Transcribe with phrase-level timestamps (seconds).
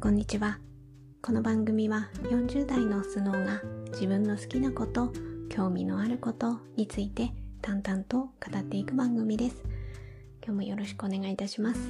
[0.00, 0.58] こんにちは。
[1.20, 3.60] この番組は40代のスノーが
[3.92, 5.12] 自分の好きなこと
[5.50, 9.62] 興味のあることについて淡々と語っていく番組です。
[10.42, 11.80] 今日もよろしくお願いいたします。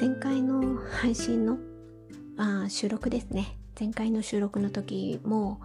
[0.00, 1.58] 前回の配信の
[2.38, 3.58] あ収録ですね。
[3.78, 5.60] 前回の収録の時も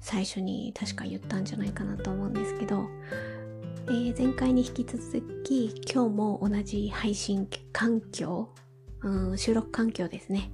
[0.00, 2.86] 最初に確か言ったんじゃないかなと思うんですけど、
[3.88, 8.48] えー、前回に引き続き今日も同じ配信環境
[9.02, 10.50] うん、収録環境ですね。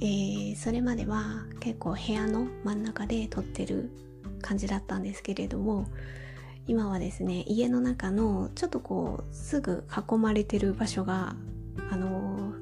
[0.00, 3.90] えー、それまでは結構部屋の真ん中で撮ってる
[4.40, 5.86] 感じだったんですけれども
[6.66, 11.36] 今はですね家の中のちょっとこうすぐ囲まれてる場所が
[11.90, 12.52] あの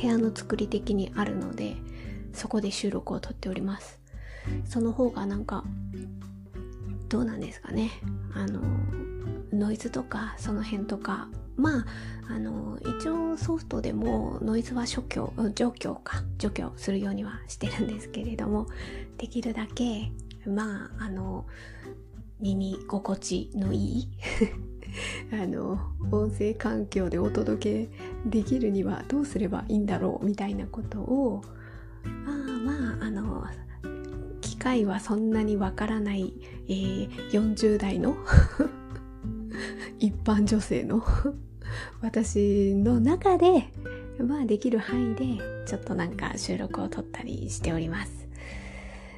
[0.00, 1.76] 部屋の作り的にあるので
[2.34, 3.98] そこで収録を撮っております
[4.66, 5.64] その方がなんか
[7.08, 7.90] どうなんですかね
[8.34, 8.60] あの
[9.52, 11.86] ノイズとかその辺とかまあ
[12.30, 18.68] あの一応ソフトでもノイズは除去除去か除去するようにはしてるんですけれども
[19.18, 20.10] できるだけ
[20.46, 21.46] まああの
[22.40, 24.08] 耳心地のいい
[25.32, 27.90] あの音声環境でお届け
[28.24, 31.42] できるにはどうすればいいんだろうみたいなことを
[32.04, 32.30] あ
[32.64, 33.44] まああの
[34.40, 36.32] 機械はそんなにわからない、
[36.68, 38.16] えー、40代の
[39.98, 41.02] 一般女性の
[42.00, 43.68] 私の中で
[44.18, 45.24] まあできる範囲で
[45.66, 48.28] ちょっとなんか収録を撮ったりしております。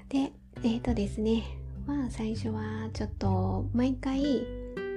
[0.08, 1.44] でえっ、ー、とですね
[1.86, 4.46] まあ最初はちょっと毎回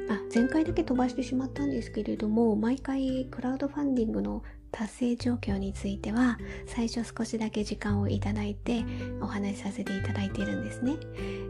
[0.10, 8.84] あ前回だけ飛ばしてしまったんですけれども毎回クラウドファンディングの達成状況については最初少しだけ時間をいただいて
[9.22, 10.96] お話しさせていただいているんですね。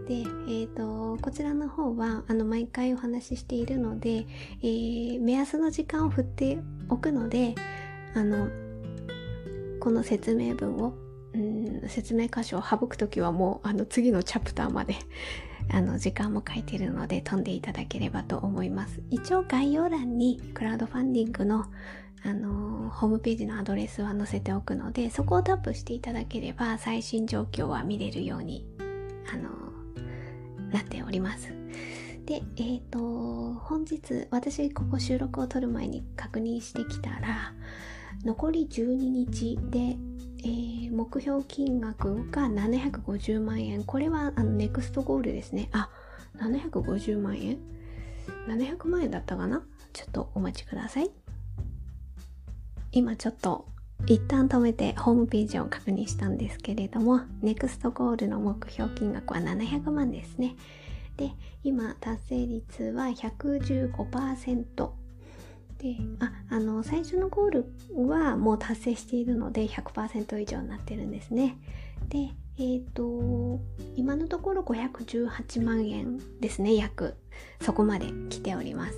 [0.08, 4.26] で、えーと、こちらの方はあの毎回お話ししているので、
[4.62, 7.56] えー、目安の時間を振っておくので
[8.14, 8.50] あの
[9.80, 10.94] この説明文を
[11.34, 14.96] うん説明箇所を省く時はもうあの次のチャプターまで
[15.72, 19.02] あの時間も書いてるので飛んでいただければと思います。
[19.10, 21.66] 一応概要欄にクラウドファンディングの
[22.26, 28.66] あのホームページのアドレスは載せておくのでそこをタップしていただければ最新状況は見れるように
[29.34, 29.50] あの
[30.72, 31.54] なっております。
[32.26, 33.00] でえっ、ー、と
[33.60, 37.54] 本日私ここ収録を撮る前に確認してきたら
[38.24, 39.98] 残り12日で、
[40.40, 43.84] えー、目標金額が750万円。
[43.84, 45.70] これはあのネクストゴールですね。
[45.74, 45.90] あ
[46.38, 47.58] 750万円
[48.48, 49.64] ？700万円だったかな？
[49.92, 51.23] ちょっとお待ちください。
[52.94, 53.66] 今ちょっと
[54.06, 60.56] 一旦止めてホームページを確認したんですけれども NEXT ゴールの目標金額は700万ですね。
[61.18, 61.32] で
[61.64, 64.90] 今達成率は115%
[65.78, 67.66] でああの最初のゴール
[68.08, 71.58] はもう達成しているので100%以上になってるんですね。
[72.10, 73.60] でえっ、ー、と
[73.96, 77.16] 今のところ518万円ですね約。
[77.62, 78.98] そこまで来ております。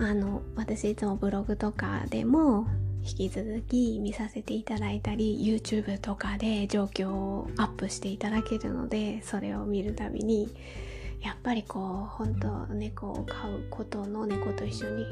[0.00, 2.66] あの私いつもブログとかでも
[3.02, 10.48] 引き続き見させていただいたり YouTube とかで状況をアップしていただけるのでそれを見るたびに
[11.20, 15.04] やっぱりこう本当猫を飼うことの猫と一緒に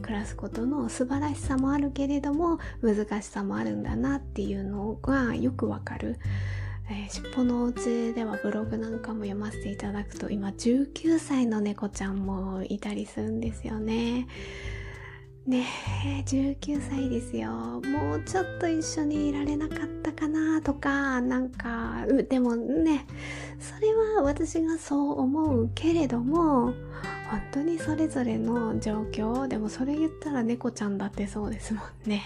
[0.00, 6.18] 暮らすことの素晴らしさもあるけれども難しさもあるんだなっていうのがよくわかる。
[6.90, 14.26] えー、尻尾のお家ではブログなんかも読ませていただくと今19歳の猫ちゃんもいたりするんですよね。
[15.46, 15.66] ね
[16.04, 23.06] え19歳ですよもうちょっと一緒にいられなかったかなとかなんかでもね
[23.58, 26.74] それは私がそう思うけれども
[27.30, 32.22] 本当にそれぞれの状況でもそれ言ったら猫ちゃんだってそうですもんね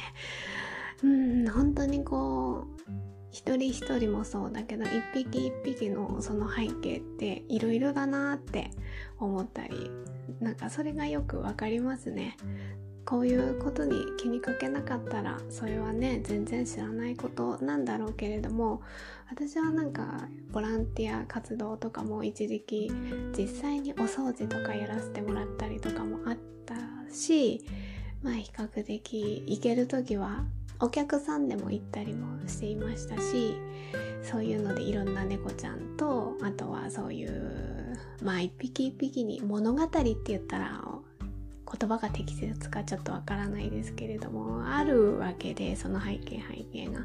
[1.02, 2.73] うん本当にこう
[3.34, 8.70] 一人一人もそうだけど一匹一匹のその背景っていろいろだなって
[9.19, 9.90] 思ったり
[10.40, 12.36] なんかそれがよくわかりますね。
[13.04, 18.81] こういうことに気にかけなかったらそれはね全然知らないことなんだろうけれども
[19.28, 22.90] 私はなんかボランティア活動とかも一時期
[23.37, 26.76] 実際にお掃除とかやらせてもらったりとかもあった
[27.12, 27.66] し
[28.22, 30.46] まあ比較的行ける時は
[30.81, 33.56] お客さんでも行ったりもしていましたし
[34.23, 40.82] そういうのでいろんな猫ちゃんとあとはそういうまあ一匹一匹に物語って言ったら
[41.21, 47.00] 言葉が適切かちょっとわからないですけれどもあるわけでその背景背景が。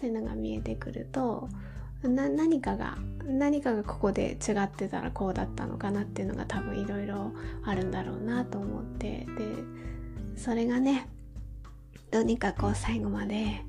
[0.00, 1.50] そういうのが見えてくると
[2.02, 2.96] 何かが
[3.26, 7.32] 何かがここで違ってたらこうだったのかなっていうのが多分いろいろ
[7.64, 9.26] あるんだろうなと思ってで
[10.36, 11.06] それがね
[12.10, 13.62] どうにかこう最後まで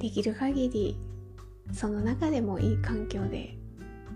[0.00, 0.98] できる限り
[1.72, 3.56] その中でもいい環境で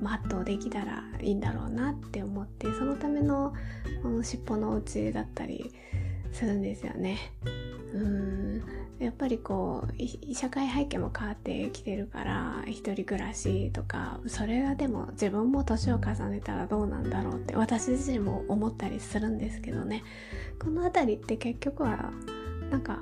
[0.01, 3.53] 全うできたらいいんだろうなって思ってそのための
[4.03, 5.73] この尻尾のお家だったり
[6.33, 7.19] するんですよね。
[7.95, 8.63] うん
[8.99, 20.03] やっぱりこう社会背景も変わってきてるから一人暮らしとかそれがでも自分も年を重ねたらどうなんだろうって私自身も思ったりするんですけどね
[20.59, 22.13] この辺りって結局は
[22.71, 23.01] なんか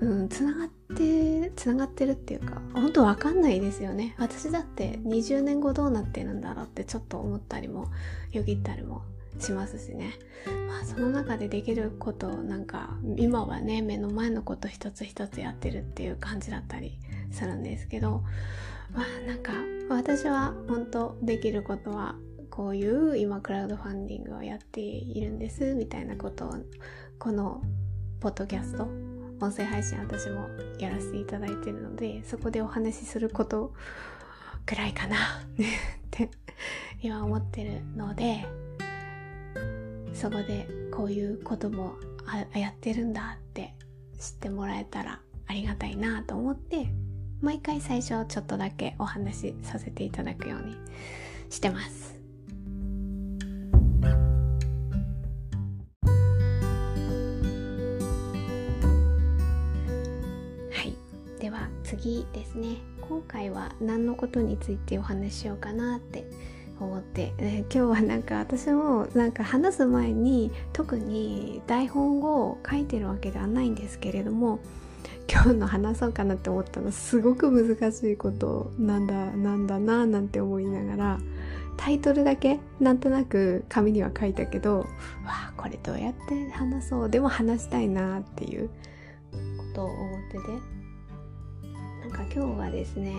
[0.00, 4.14] うんつながってつながってるっていうか本当わかんないですよね。
[4.18, 7.88] 私だって20年後どうなってるんだろうってちょっと思ったりも
[8.32, 9.02] よぎったりも
[9.38, 10.14] しますしね、
[10.68, 16.98] まあ、その中でできることなんか今はね目の前のこと一つ一つやってるっていう感じだったり
[17.30, 18.22] するんですけど
[18.92, 19.52] まあなんか
[19.88, 22.16] 私は本当できることは
[22.50, 26.54] こういう今クラウドファンディングをやっているんですみたいなことを
[27.18, 27.62] この
[28.20, 29.05] ポッドキャスト
[29.40, 30.48] 音声配信私も
[30.78, 33.72] やらせていただいてるのでそこでお話しすること
[34.64, 35.16] くらいかな
[35.52, 35.56] っ
[36.10, 36.30] て
[37.02, 38.46] 今思ってるので
[40.14, 41.94] そこでこういうことも
[42.54, 43.74] やってるんだって
[44.18, 46.88] 知ってもらえたらありがたいなと思って
[47.40, 50.76] 毎回最初ちょっとだけお話しさせていただくように
[51.50, 52.15] してます。
[62.06, 62.76] 次ですね。
[63.00, 66.24] 今回は何のことについてお話ししようかなって
[66.78, 74.60] 思って、え今日はなんか私もなんか話す前に特に台本を書いてるわけではないんですけれども
[75.28, 81.18] 今日の話そうかなって思ったのすごく難しいことなんだなんだななんて思いながら
[81.76, 84.86] タイトルだけなんとなく紙には書いたけどわ
[85.26, 90.75] あこれどうやって話そうでも話したいなっていうことを思ってて。
[92.06, 93.12] なんか今日はですね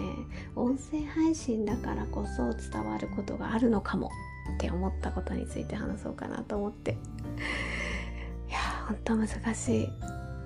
[0.56, 4.10] 音声配信だからこそ伝わることがあるのかも
[4.56, 6.92] って思ったことについて話そうかなと思って。
[8.48, 9.90] いやほんと難しい。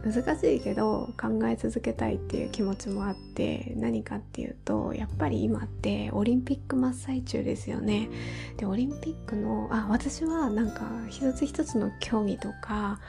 [0.04, 8.10] 難しいけど考え続けたいっていう気持ちもあって何かっていうとやっぱり今ってオリンピック真っ最中ですよね。
[8.58, 13.00] でオリンピックのあ私はなんか一つ一つの競技とか、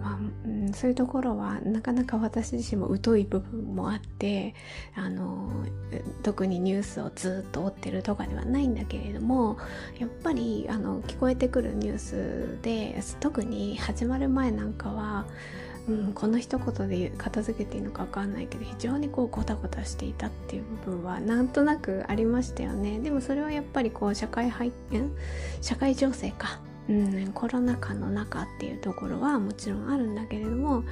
[0.00, 4.54] まあうん、そういうところはなかなか私自身も疎い部分もあって
[4.96, 5.50] あの
[6.22, 9.56] 特にニュースをずっと追ってるとかではないんだけれども
[9.98, 15.26] やっぱりあの聞こえてくるニュースで特に始まる前なんかは
[15.88, 22.98] うん、この一言で片付けていいのか分かんないけど非常にこうゴタゴタしていたっていう部分はなんとなくありましたよね。
[23.00, 25.02] でもそれはやっぱりこう社会背景
[25.60, 30.84] 社会情勢か、うん、コロナ禍の中っていうところはもちろんあるんだけれども、うん、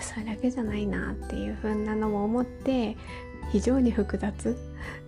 [0.00, 2.96] それだけじゃないなっていう風なのも思って
[3.50, 4.56] 非常に複雑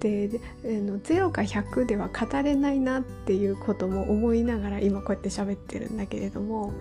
[0.01, 0.29] で
[0.65, 6.73] の0か100では語れないなっていうことも思いながら今こうやって喋ってるんだけれども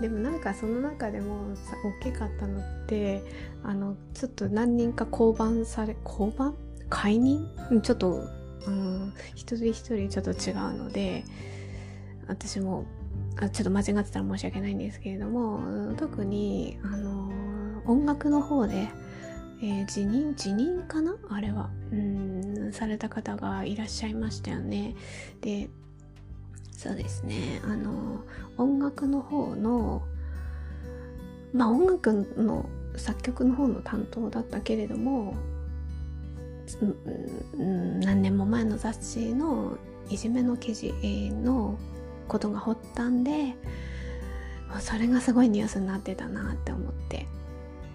[0.00, 1.54] でもなんかその中でも
[2.02, 3.22] 大きかったのって
[3.62, 6.52] あのちょっと何人か降板され降板？
[6.90, 7.48] 解任？
[7.82, 8.22] ちょっと、
[8.66, 11.24] うん、一人一人ちょっと違うので
[12.26, 12.84] 私も
[13.40, 17.30] あちょっと間違ってたら申し訳ないんですけれども特にあの
[17.86, 18.88] 音楽の方で、
[19.62, 20.34] えー、辞任？
[20.34, 21.16] 辞任かな？
[21.30, 21.70] あれは。
[21.92, 24.96] うんされた方がいらっしゃいましたよね。
[25.40, 25.68] で
[26.74, 27.60] そうですね。
[27.64, 28.24] あの
[28.58, 30.02] 音楽の方の
[31.54, 35.34] まあ音楽の作曲の方の担当だったけれども、
[37.56, 39.78] 何年も前の雑誌の
[40.10, 40.92] いじめの記事
[41.30, 41.78] の
[42.28, 43.54] ことが発端で
[44.80, 47.26] それがすごいニュースになってたなって思って。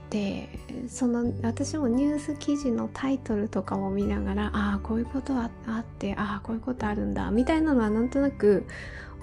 [0.10, 0.50] で
[0.88, 8.66] その私もニュース記事のタイトルとかを見ながらああこういうことあってああこういうことあるんだみたいなのはなんとなく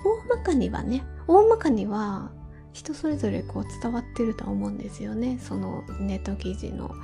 [0.05, 2.31] 大まかにはね大まかには
[2.73, 5.38] 人それぞれこう伝わってるとは思うんですよね。
[5.40, 6.95] そのネット記事の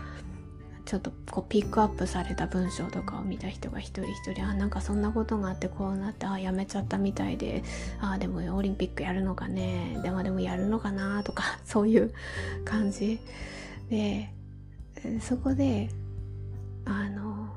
[0.84, 7.62] ちょっとこうピックアップされた文章とかを見た人が一人一人あなんかそんなことがあってこうなってあやめちゃったみたいで
[8.00, 12.12] あでもオリンピックやるのかねでもでもやるのかなとかそういう
[12.64, 13.20] 感じ
[13.92, 14.30] で
[15.20, 15.90] そこで
[16.86, 17.48] あの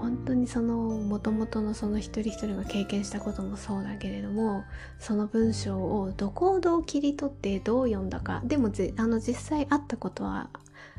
[0.00, 4.64] 本当にそのもともとのその一人一人が経験したこともそうだけれども
[4.98, 10.48] その文章をどこをどう切り取ってどう読んだかでもあの実際あったことは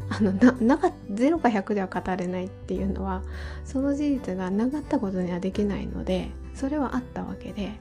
[0.09, 3.23] あのななか0か100では語れないっていうのは
[3.65, 7.71] その事実がなかったことにはできないのでそれはあったわけで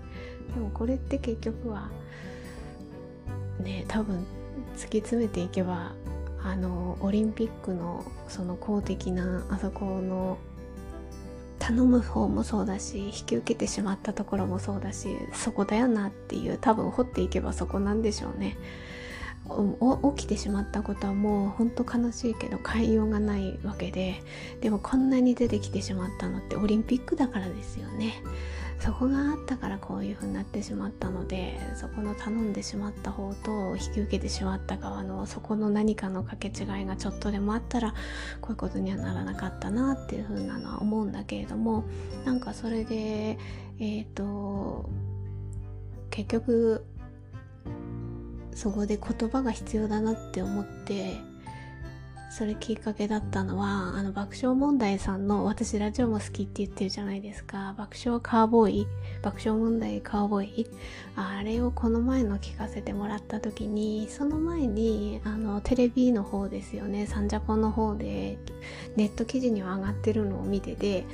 [0.54, 1.90] でもこれって結局は
[3.60, 4.24] ね多分
[4.74, 5.92] 突き詰めていけば
[6.44, 10.38] あのオリンピックのその公的なあそこの
[11.58, 18.56] 頼む方もそうだし引き受けてしまったところもそうだしそこだよなっていう多分掘っていけばそこなんでしょうね。
[20.16, 24.22] 起きてしまったことはもうほんと悲しいけど変えようがないわけで
[24.60, 28.14] でもこんなに出てきてしまったのってオリンピックだからですよね。
[28.82, 37.94] そこがあったからこういう風になってしまったのでそこの頼んでしまった方と引き受けてしまった側のそこの何かの掛け違いがちょっとでもあったら
[38.40, 41.84] こういうことにはならなかったなっていう風なのは思うんだけれども
[42.24, 43.38] なんかそれで
[43.78, 44.90] えっ、ー、と
[46.10, 46.84] 結局
[48.54, 51.16] そこで言葉が必要だなって思って
[52.32, 57.74] それきっかけだったのはあの爆笑問題さんの私ラジオも好きって言ってるじゃないですか。
[57.76, 58.86] 爆笑カーボーイ
[59.20, 60.66] 爆笑問題カーボーイ。
[61.14, 67.06] あれをこの前の聞かせてもらった時にその前にあのテレビの方ですよね。
[67.06, 68.38] サンジャポの方で
[68.96, 71.04] ネット記事には上がってるのを見てて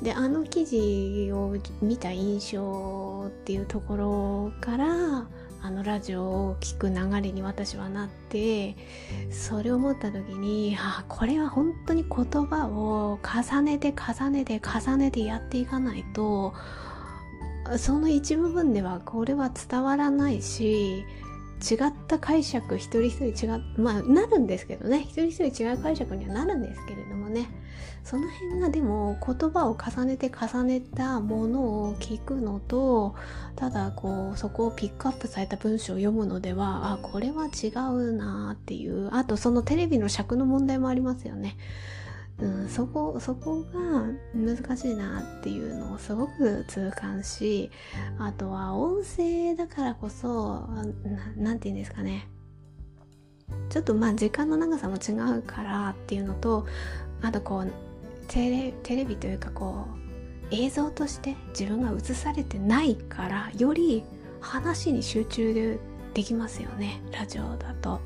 [0.00, 5.26] であの記事を見た印象っていうところから
[5.62, 8.76] あのラジオを聴く流れに私はなって
[9.30, 16.54] それを思った時にあこれは本当に言葉を重ねて重ねて重ねてやっていかないと
[17.78, 21.04] その一部分ではこれは伝わらないし
[21.62, 25.00] 違った解釈一人一人違うまあなるんですけどね。
[25.02, 27.48] 一人一人違う解釈にはなるんですけれどもね。
[28.04, 33.16] その辺がでも言葉を重ねて重ねたものを聞くのと
[33.56, 39.08] ただこうそこをピックアップされた文章を読むのではあこれは違うなっていう。
[39.12, 41.56] あとそのテレビの尺の問題もありますよね。
[42.38, 47.70] うん、そこそこが難しいなっていうのをすごく痛感し
[48.18, 50.68] あとは音声だからこそ
[51.36, 52.28] 何て言うんですかね
[53.70, 56.66] ちょっとまあ時間の長さも違うからっていうのと
[57.22, 57.72] あとこう
[58.28, 60.06] テレテレビというかこう
[60.50, 64.04] 映像として自分が映されてないからより
[64.40, 65.80] 話に集中
[66.14, 68.00] できますよねラジオだと。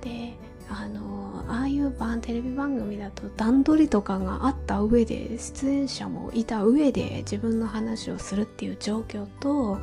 [0.00, 0.34] で
[0.68, 9.78] あのああいう番テレビ番組だと段取りとかがあった上で出演者もいた上で自分の話をするっていう状況と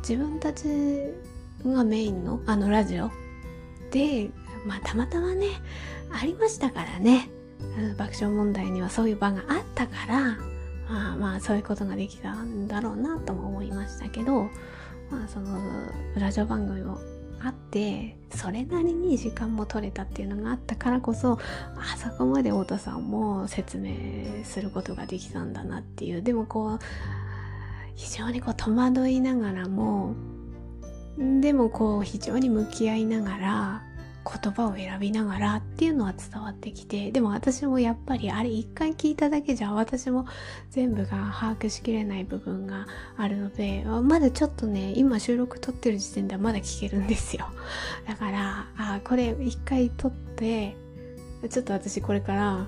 [0.00, 0.64] 自分たち
[1.64, 3.10] がメインのあのラジオ。
[3.90, 4.30] で
[4.66, 5.46] まあたまたまね
[6.10, 7.30] ありましたからね。
[7.96, 10.36] 爆笑問題にはそういう場があったから
[10.88, 14.44] まあまあそういうことができたんだろうなとも思いましたけど
[15.10, 15.58] まあその
[16.16, 16.98] ラジオ番組も
[17.42, 21.38] あってそれなりに時間も取れたっていうのがあったからこそ
[21.76, 23.94] あそこまで太田さんも説明
[24.44, 26.22] することができたんだなっていう。
[26.22, 26.78] でもこう
[27.94, 30.14] 非常にこう戸惑いながらも
[31.18, 33.82] でもこう非常に向き合いながら
[34.24, 40.26] 言葉を選びながらっていうのは伝わってきてでも私もやっぱりあれ一回聞いただけじゃ私も
[40.70, 47.46] 全部が把握しきれない部分があるのでまだちょっとね今収録撮ってる時点ではまだ聞けるんですよ。
[48.06, 50.76] だからあこれ一回撮って
[51.48, 52.66] ちょっと私これから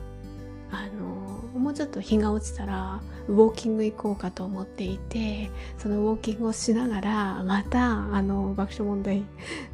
[0.71, 9.25] あのもうちょっと日が落ちたらウォーキング行こうかと思っていてそのウォーキングをしながらまたあの爆笑問題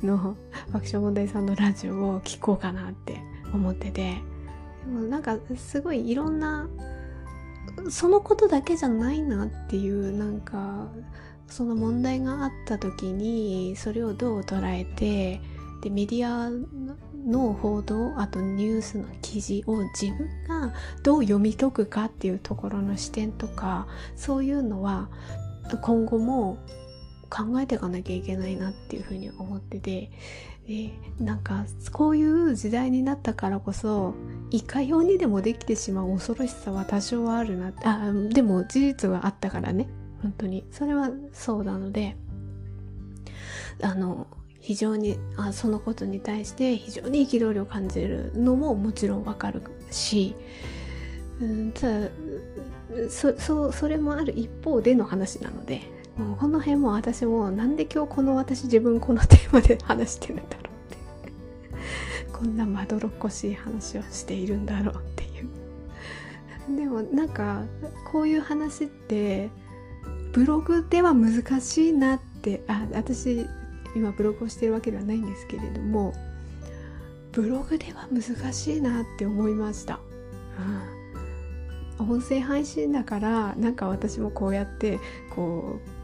[0.02, 0.37] の
[0.73, 3.21] 爆笑問題さんのラジオを聴こうかなって
[3.52, 4.14] 思ってて。
[4.87, 6.68] でもなんかすごいいろんな
[7.90, 10.88] そのことだけじゃないなっていうなんか
[11.49, 15.40] その問題があった時にそれをどう捉えて
[15.83, 16.50] でメディア
[17.26, 25.09] の報道あとニュースの記事を自分がどう読み解くかっていうところの視点とかそういうのは
[25.83, 26.59] 今後も
[27.28, 30.11] 考えていかなきゃいけないなっていうふうに思ってて
[30.68, 34.14] でなんかこういう時代になったからこそ
[34.50, 39.88] いかようにでもできてしまう恐ろしさは多少はあるなあでも事実はあったからね。
[40.23, 40.64] 本当に。
[40.73, 42.16] それはそうなので
[43.83, 44.26] あの
[44.66, 50.35] 非常にあそのことに対して非常に憤りを感じるのももちろんわかるし、
[51.40, 52.08] うん、ただ
[53.08, 55.82] そそそれもある一方での話なので
[56.16, 66.76] もうこの辺も私もなんで今日この私自分このテーマで話してるんだろうってこんなまどろっこしい話をしているんだろうっていう。
[66.76, 67.62] でもなんか
[68.11, 69.49] こういう話って
[70.32, 73.46] ブログでは難しいなってあ私
[73.96, 76.12] 今ブログをしてるわけではないんですけれども
[77.32, 80.00] ブログでは難しいなって思いました、
[81.98, 85.00] うん、音声配信だからなんか私もこうやって
[85.34, 85.96] こう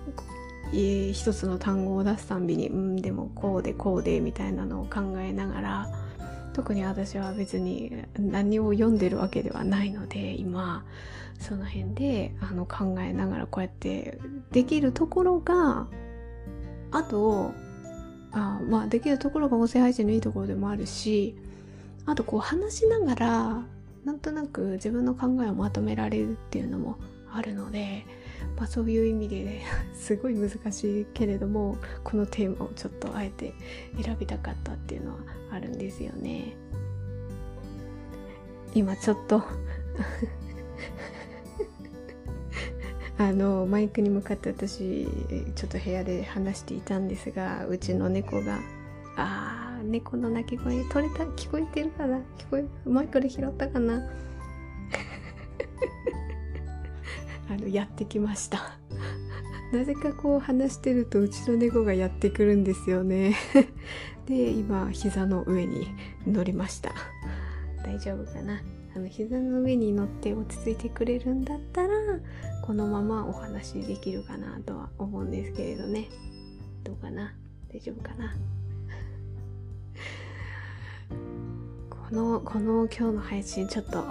[0.74, 5.88] 一つの単語を出すたんびにうんでもこうでこうでみたいなのを考えながら
[6.54, 10.84] 特に私は別に何を読んでるわけではないので今
[11.38, 14.18] その辺であの考えながらこうやって
[14.50, 15.88] できるところが
[16.90, 17.52] あと
[18.32, 21.34] あまあできるところが音声配信のいいところでもあるし
[22.06, 23.62] あとこう話しながら
[24.04, 26.98] なんとなく自分の考えをまとめられるっていうのも
[27.32, 28.04] あるので、
[28.56, 29.62] まあ、そういう意味で、ね、
[29.94, 33.54] すごい難しいけれどもこのテーマをちょっとあえて
[34.02, 35.18] 選びたかったっていうのは
[35.50, 36.56] あるんですよね。
[38.74, 39.42] 今ちょっと
[43.28, 45.06] あのマイクに向かって私
[45.54, 48.58] ちょっと部屋で話していたんですがうちの猫が
[49.16, 52.18] あー猫の鳴き声取れた聞こえてるかな？
[52.38, 54.02] 聞こえマイクで拾ったかな？
[57.50, 58.78] あのやってきました。
[59.72, 63.34] なぜかこう話してるとうちの猫がやってくるんですよね。
[64.26, 65.88] で今膝の上に
[66.26, 66.92] 乗りました。
[67.84, 68.60] 大丈夫かな？
[68.94, 71.88] あの膝の上に乗って落ち着いてくれるんだったら
[72.62, 76.08] このままお話できるかなとは思うんですけれどね。
[76.84, 77.34] どうかな？
[77.72, 78.34] 大丈夫かな？
[81.90, 84.04] このこの今日の配信ちょっと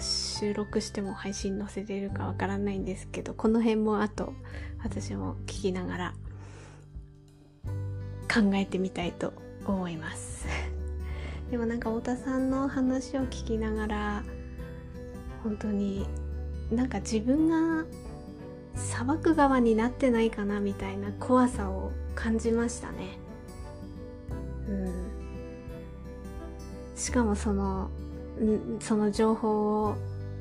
[0.00, 4.34] 収録しても配信載せれるかわからないんですけどこの辺もあと
[4.84, 6.14] 私も聞きながら
[8.28, 9.32] 考えてみたいと
[9.64, 10.75] 思います。
[11.50, 14.22] でもなんか太田さんの話を聞きながら
[15.42, 16.06] 本当に
[16.70, 17.84] なんか自分が
[18.74, 23.18] 砂漠側になってないかなみたいな怖さを感じましたね。
[24.68, 25.16] うん。
[26.96, 27.90] しかもその
[28.80, 29.96] その情報を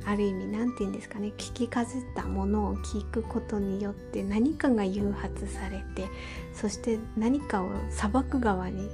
[0.05, 6.07] ある意味何て言うんですかね聞きかじったものを聞くことによって何かが誘発されて
[6.53, 8.89] そして何かを裁く側に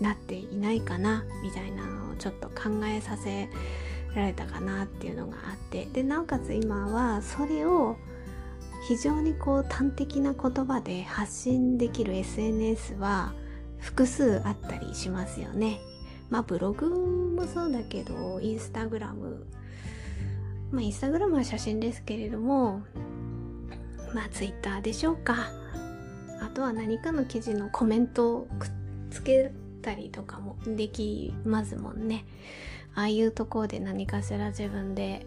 [0.00, 3.48] なっていないかなみたいなのをちょっと考えさせ
[4.14, 7.96] られたかなっていうのがあってでなおかつ今はそれを
[8.86, 13.34] 非常にこう端的な言葉で発信できる SNS は
[13.78, 15.80] 複数あったりしますよね。
[16.30, 16.88] まあブログ
[17.36, 19.46] もそうだけどインスタグラム
[20.70, 22.82] まあ、インスタグラムは写真ですけれども、
[24.14, 25.50] まあ、ツイッターでしょうか。
[26.40, 28.70] あとは何かの記事のコメントをくっ
[29.10, 29.50] つけ
[29.80, 32.24] たりとかもできますもんね。
[32.94, 35.26] ああいうところで何かしら自分で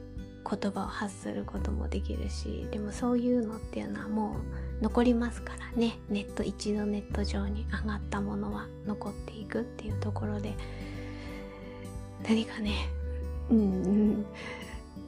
[0.50, 4.38] 言葉を発することもできるし、でもそういうのっていうのはも
[4.80, 6.00] う残りますからね。
[6.10, 10.54] ネット、一度ネット上に上がったものは残っていくっていうところで、
[12.28, 12.90] 何かね、
[13.50, 14.26] うん、うん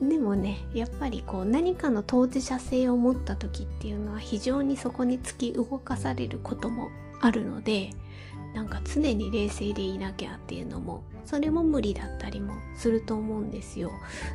[0.01, 6.89] でもねやっぱりこう何かの当事者性を持った時っていうのは非常にそこに突き動かされることも
[7.21, 7.91] あるので
[8.53, 13.91] なんか常に冷静でいなきゃっていうのもそれも無理だったりもすると思うんですよ。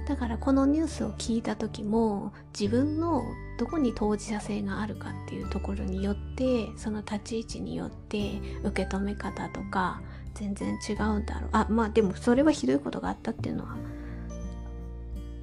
[0.09, 3.23] だからこのニュースを聞いた時も自分の
[3.59, 10.01] どこに当事者性があるかっていうところによってその立ち位置によって受け止め方とか
[10.35, 11.51] 全然違うんだろう。
[11.53, 13.77] あまあでもそれはひどいことがあったっていうのは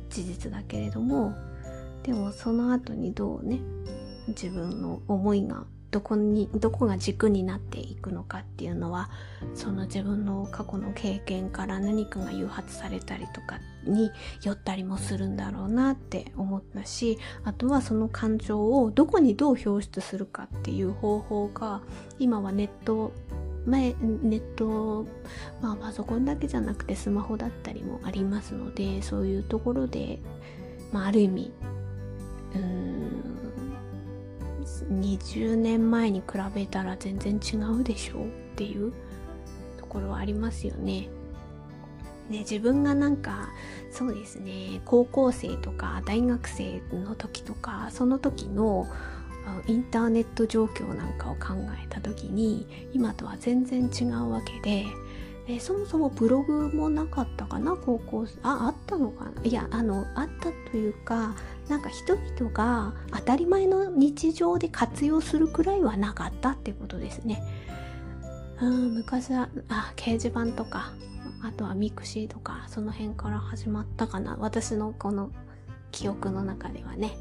[0.10, 1.34] 事実だけれども
[2.04, 3.60] でもその後にどうね
[4.28, 9.10] 自分の思いがどこにどこが軸になっていくのかっていうのは
[9.54, 14.12] その自分の過去の経験から何かが誘発されたりとかに
[14.44, 21.80] よったりもするんだろうなって思ったしあとはその感情をどこにどう表出するかっていう方法が
[22.20, 23.14] 今はネット
[23.66, 25.08] 前ネット、
[25.62, 30.20] まあ、パソコンだけじゃなくてスマホだったりもありますのでそういうところで、
[30.92, 31.54] まあ、ある意味
[32.54, 33.45] うん
[34.90, 38.94] 20年前に比べたら全然違うでしょうっていう
[39.78, 41.10] ところはありますよね。
[42.30, 43.50] ね、自分がなんか
[43.92, 48.88] そうですね高校生とか大学生の時とかその時の
[49.68, 54.86] インターネット状況なんかを考えた時に今とは全然違うわけで
[55.48, 61.36] でそもそもブログもなかったかな高校ああったのかないやあのあったというか
[61.70, 67.44] なんか人々が当たり前の日常で活用するくらいはなかったってことですね。
[68.62, 70.94] うん昔はあ掲示板とか
[71.42, 75.32] あとはミクシーとかその辺から始まったかな私のこの
[75.92, 77.18] 記憶の中ではね。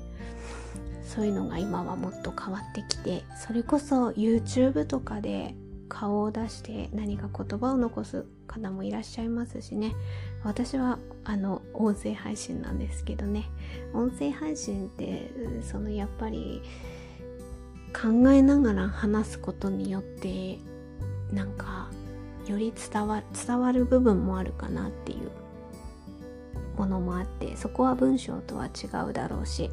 [1.05, 5.55] そういうのが今はもっと変わってきてそれこそ YouTube とかで
[5.95, 9.95] 顔を出して何か言葉を残す方もいらっしゃいますしね。
[10.43, 13.49] 私はあの音声配信なんですけどね。
[13.95, 15.31] 音声配信って
[15.63, 16.63] そのやっぱり
[17.93, 20.59] 考えながら話すことによって
[21.33, 21.89] なんか
[22.49, 25.31] より伝わ伝わる部分もあるかなっていう
[26.77, 29.71] ものもあってそこは文章とは違うだろうし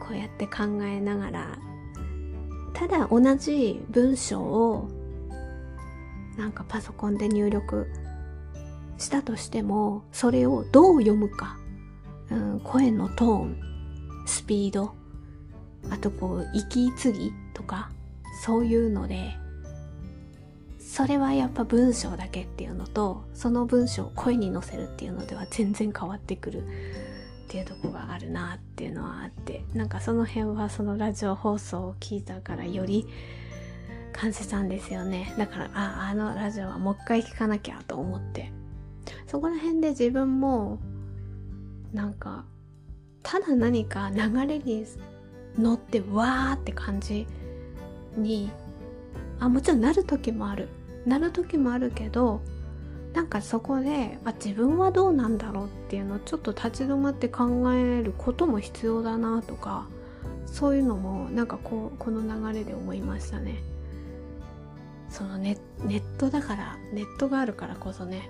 [0.00, 1.58] こうやって考えながら
[2.74, 4.88] ただ同じ文章を
[6.36, 7.86] なんかパソコンで入力
[8.98, 11.56] したとしてもそれをどう読むか、
[12.30, 13.56] うん、声のトーン
[14.26, 14.94] スピード
[15.90, 17.90] あとこう息継ぎとか
[18.42, 19.34] そういうので
[20.78, 26.64] それはやっぱ文章だけっていうのとその文章を声に乗せるっていうのでは全然変わってくる。
[27.44, 33.06] っていうとこがあるなっていうのはあってなんかその辺はそのラジオ放送を聞いたからより
[34.12, 35.34] 感じたんですよね。
[35.36, 38.52] だからああのラジオはもう一回聞かなきゃと思って。
[39.26, 40.78] そこら辺で自分も
[41.92, 42.44] なんか
[43.22, 44.86] ただ何か流れに
[45.58, 47.26] 乗ってわーって感じ
[48.16, 48.50] に
[49.40, 50.68] あもちろんなる時もある。
[51.04, 52.40] なる時もあるけど
[53.14, 59.86] なんかそこであ自分はどうなんだろうっていうのをちょっと立ち止まって考えることも必要だなとか
[60.46, 63.62] そういうのもなんかこうこの流れで思いましたね。
[65.08, 68.28] そのネネットだからネットがあるからこそね。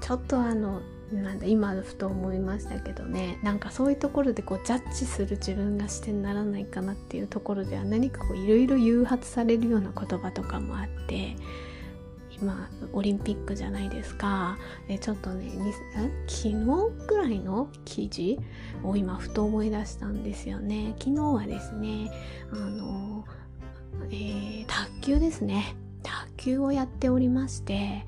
[0.00, 0.80] ちょっとあの
[1.12, 3.38] なんだ今ふと思いましたけどね。
[3.42, 11.34] なんかそういうところでこうジャッジする自分がしてならないかなっていうところでは何かこういろいろ誘発されるような言葉とかもあって
[12.40, 14.58] 今オリンピックじゃないですか。
[14.88, 15.50] でちょっとね
[16.26, 16.54] 昨日
[17.06, 18.38] ぐらいの記事
[18.82, 20.94] を今ふと思い出したんですよね。
[20.98, 22.10] 昨日はですね
[22.52, 23.24] あの、
[24.10, 25.76] えー、卓球ですね。
[26.02, 28.06] 卓球をやっておりまして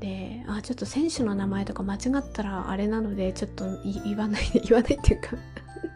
[0.00, 3.64] であちょっと選手の名前とか間違ったらあれなのでちょっと
[4.04, 5.30] 言わない 言わないっていうか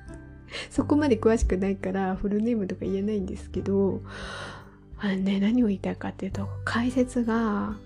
[0.71, 4.01] そこまで詳しくないからフルネームとか言えないんですけど
[5.01, 7.77] あね、何を言いたいかっていうと、解説が、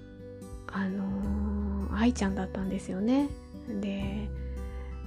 [0.68, 3.28] あの、愛ちゃんだったんですよね。
[3.80, 4.28] で、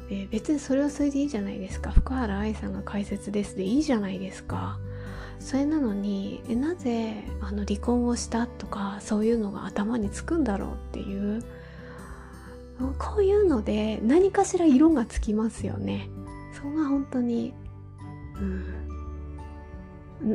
[0.10, 1.91] で別にそれはそれでいいじゃないですか。
[1.91, 4.78] 福原愛さんが解説ですでいいじゃないですか。
[5.39, 11.44] それなのに、えなぜあの離婚をしたとか、そういうのが頭につくんだろうっていう、
[13.00, 16.10] こういうので何かしら色がつきますよね。
[16.54, 17.54] そこが本当に、
[18.36, 18.85] うん、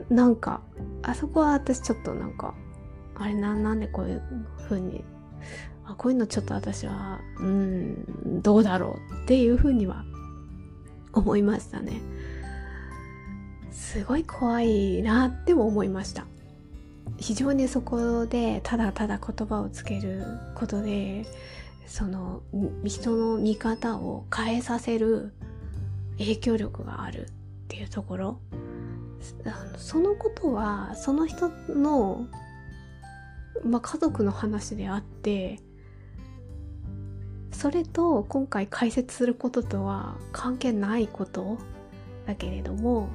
[0.08, 0.60] なんか
[1.02, 2.54] あそこは私ちょっとなんか
[3.14, 4.22] あれななんでこういう
[4.68, 5.04] 風に
[5.84, 10.04] あこういうのちょっと私はうんどうだろうっていう風には
[11.12, 12.00] 思いましたね。
[13.72, 16.26] すごい怖いなっても思いました。
[17.18, 20.24] 非常にそこでただただ言葉をつける
[20.54, 21.26] ことで
[21.86, 22.42] その
[22.84, 25.32] 人の見方を変えさせる
[26.18, 27.26] 影響力があるっ
[27.68, 28.40] ていうところ。
[29.44, 32.26] あのそのことはその人の、
[33.64, 35.60] まあ、家族の話であって
[37.52, 41.58] それと今回解説することとは関係ないこと
[42.26, 43.08] だけれども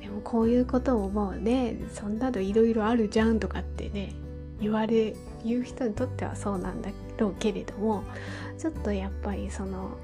[0.00, 4.12] でもこういうことを思うねそんなのいろいろあるじゃんとかってね
[4.60, 8.04] 言われ言う人にとってはそうなんだろうけれども
[8.58, 9.96] ちょっとやっぱりその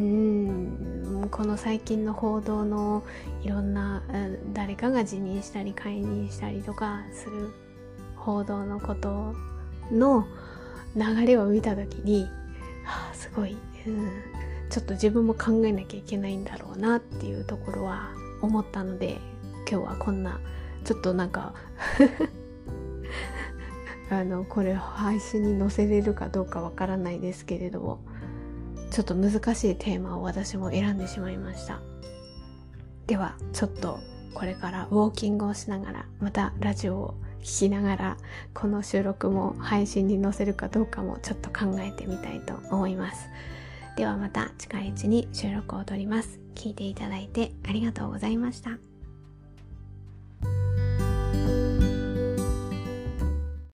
[0.00, 1.28] うん。
[1.30, 3.04] この最近の報道の
[3.42, 4.02] いろんな
[4.52, 7.50] 誰かが辞任したり解任したりとかする
[8.16, 9.34] 報道のこと
[9.92, 10.26] の
[10.96, 12.24] 流れを見た時に、
[12.84, 14.10] はあ、すごい、うん、
[14.70, 18.10] ちょっと自分も考えなきゃいけないんだろうなっていうところは
[18.40, 19.18] 思ったので
[19.70, 20.40] 今日はこんな
[20.84, 21.54] ちょっとなんか
[24.10, 28.00] あのこれ配信に載せれるかどうかわからないですけれども。
[28.90, 31.80] ちょっと難しいテーマを私も選んでしまいました。
[33.06, 33.98] ではちょっと
[34.34, 38.16] これからウォーキングをしながらまたラジオを聞きながら
[38.54, 43.28] この収録も配信に載せるかどうかもちょっと考えてみたいと思います。
[43.96, 46.38] ではまた近いうちに収録を撮ります。
[46.54, 48.89] 聞いていただいてありがとうございました。